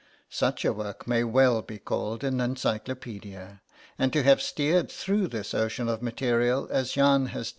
Such 0.31 0.65
a 0.65 0.73
work 0.73 1.05
may 1.07 1.23
well 1.23 1.61
be 1.61 1.77
called 1.77 2.23
an 2.23 2.41
Encyclopaedia; 2.41 3.61
and 3.99 4.11
to 4.13 4.23
have 4.23 4.41
steered 4.41 4.91
through 4.91 5.27
this 5.27 5.53
ocean 5.53 5.87
of 5.87 6.01
material 6.01 6.67
as 6.71 6.93
Jahn 6.93 7.27
has 7.27 7.49
{PREFACE. 7.49 7.49